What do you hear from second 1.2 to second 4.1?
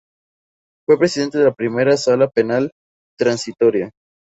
de la Primera Sala Penal Transitoria.